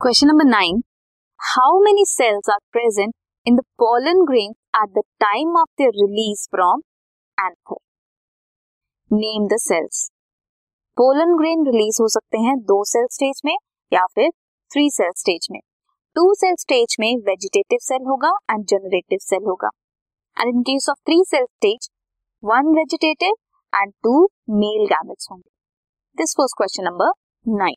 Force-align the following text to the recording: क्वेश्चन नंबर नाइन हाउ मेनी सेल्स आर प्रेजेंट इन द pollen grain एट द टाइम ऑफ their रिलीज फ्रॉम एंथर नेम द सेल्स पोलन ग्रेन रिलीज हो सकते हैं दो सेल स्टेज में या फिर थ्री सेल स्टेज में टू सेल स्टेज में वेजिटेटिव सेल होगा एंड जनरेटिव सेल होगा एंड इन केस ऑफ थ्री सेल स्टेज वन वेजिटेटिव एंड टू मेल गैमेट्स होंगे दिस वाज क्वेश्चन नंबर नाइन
क्वेश्चन 0.00 0.26
नंबर 0.26 0.44
नाइन 0.44 0.80
हाउ 1.40 1.78
मेनी 1.80 2.04
सेल्स 2.06 2.48
आर 2.50 2.58
प्रेजेंट 2.72 3.12
इन 3.46 3.54
द 3.56 3.62
pollen 3.80 4.18
grain 4.30 4.50
एट 4.76 4.88
द 4.90 5.02
टाइम 5.20 5.56
ऑफ 5.58 5.68
their 5.80 5.92
रिलीज 5.94 6.42
फ्रॉम 6.50 6.80
एंथर 7.38 7.76
नेम 9.10 9.46
द 9.48 9.58
सेल्स 9.60 10.00
पोलन 10.96 11.32
ग्रेन 11.38 11.64
रिलीज 11.66 11.98
हो 12.00 12.08
सकते 12.08 12.38
हैं 12.38 12.56
दो 12.62 12.76
सेल 12.84 13.06
स्टेज 13.10 13.40
में 13.44 13.54
या 13.92 14.04
फिर 14.14 14.28
थ्री 14.70 14.88
सेल 14.90 15.12
स्टेज 15.16 15.46
में 15.52 15.60
टू 16.16 16.26
सेल 16.34 16.56
स्टेज 16.58 16.96
में 17.00 17.08
वेजिटेटिव 17.26 17.78
सेल 17.82 18.06
होगा 18.08 18.34
एंड 18.50 18.64
जनरेटिव 18.66 19.18
सेल 19.22 19.48
होगा 19.48 19.70
एंड 20.36 20.54
इन 20.54 20.60
केस 20.62 20.88
ऑफ 20.90 20.98
थ्री 21.06 21.22
सेल 21.26 21.44
स्टेज 21.46 21.88
वन 22.42 22.74
वेजिटेटिव 22.76 23.34
एंड 23.72 23.92
टू 24.02 24.20
मेल 24.58 24.84
गैमेट्स 24.88 25.28
होंगे 25.30 25.50
दिस 26.18 26.36
वाज 26.40 26.54
क्वेश्चन 26.56 26.84
नंबर 26.84 27.12
नाइन 27.46 27.76